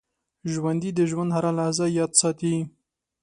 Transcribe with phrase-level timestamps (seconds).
[0.53, 2.55] ژوندي د ژوند هره لحظه یاد ساتي